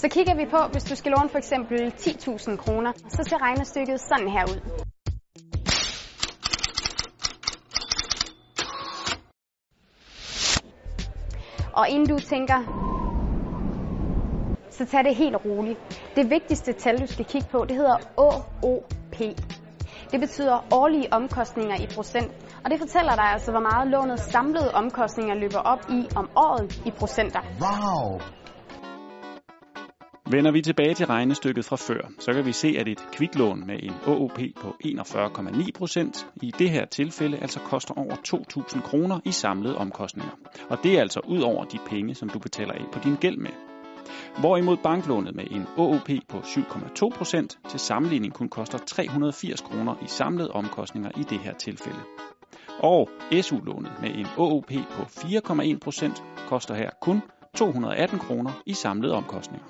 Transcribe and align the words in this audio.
Så 0.00 0.08
kigger 0.08 0.34
vi 0.34 0.46
på, 0.50 0.58
hvis 0.72 0.84
du 0.84 0.94
skal 0.94 1.12
låne 1.12 1.28
for 1.28 1.38
eksempel 1.38 1.92
10.000 1.98 2.56
kroner, 2.56 2.92
så 3.08 3.22
ser 3.28 3.42
regnestykket 3.42 4.00
sådan 4.00 4.28
her 4.28 4.44
ud. 4.52 4.60
Og 11.72 11.88
inden 11.88 12.08
du 12.08 12.18
tænker, 12.18 12.58
så 14.70 14.86
tag 14.86 15.04
det 15.04 15.14
helt 15.14 15.36
roligt. 15.44 15.78
Det 16.16 16.30
vigtigste 16.30 16.72
tal, 16.72 17.00
du 17.00 17.06
skal 17.06 17.24
kigge 17.24 17.48
på, 17.50 17.64
det 17.68 17.76
hedder 17.76 17.96
OOP. 18.16 19.18
Det 20.10 20.20
betyder 20.20 20.74
årlige 20.74 21.12
omkostninger 21.12 21.76
i 21.76 21.86
procent, 21.94 22.32
og 22.64 22.70
det 22.70 22.78
fortæller 22.78 23.14
dig 23.14 23.24
altså, 23.24 23.50
hvor 23.50 23.60
meget 23.60 23.88
lånets 23.88 24.22
samlede 24.22 24.70
omkostninger 24.74 25.34
løber 25.34 25.58
op 25.58 25.90
i 25.90 26.08
om 26.16 26.30
året 26.36 26.82
i 26.86 26.90
procenter. 26.90 27.40
Wow! 27.60 28.39
Vender 30.30 30.50
vi 30.50 30.62
tilbage 30.62 30.94
til 30.94 31.06
regnestykket 31.06 31.64
fra 31.64 31.76
før, 31.76 32.00
så 32.18 32.32
kan 32.32 32.46
vi 32.46 32.52
se, 32.52 32.74
at 32.78 32.88
et 32.88 32.98
kviklån 33.12 33.66
med 33.66 33.78
en 33.82 33.92
OOP 34.06 34.38
på 34.60 34.76
41,9 34.84 35.70
procent 35.74 36.26
i 36.42 36.52
det 36.58 36.70
her 36.70 36.84
tilfælde 36.84 37.38
altså 37.38 37.60
koster 37.60 37.94
over 37.94 38.14
2.000 38.14 38.80
kroner 38.80 39.20
i 39.24 39.32
samlede 39.32 39.76
omkostninger. 39.76 40.30
Og 40.68 40.78
det 40.82 40.96
er 40.96 41.00
altså 41.00 41.20
ud 41.28 41.40
over 41.40 41.64
de 41.64 41.78
penge, 41.86 42.14
som 42.14 42.28
du 42.28 42.38
betaler 42.38 42.72
af 42.72 42.84
på 42.92 42.98
din 43.04 43.16
gæld 43.16 43.36
med. 43.36 43.50
Hvorimod 44.40 44.76
banklånet 44.76 45.34
med 45.34 45.44
en 45.50 45.66
OOP 45.76 46.10
på 46.28 46.38
7,2 46.38 47.08
procent 47.08 47.58
til 47.68 47.80
sammenligning 47.80 48.34
kun 48.34 48.48
koster 48.48 48.78
380 48.78 49.60
kroner 49.60 49.94
i 50.04 50.06
samlede 50.06 50.50
omkostninger 50.50 51.10
i 51.16 51.22
det 51.22 51.38
her 51.38 51.54
tilfælde. 51.54 52.00
Og 52.78 53.08
SU-lånet 53.42 53.92
med 54.02 54.10
en 54.14 54.26
OOP 54.36 54.72
på 54.90 55.02
4,1 55.02 55.78
procent 55.78 56.22
koster 56.48 56.74
her 56.74 56.90
kun 57.00 57.22
218 57.54 58.18
kroner 58.18 58.62
i 58.66 58.74
samlede 58.74 59.14
omkostninger. 59.14 59.66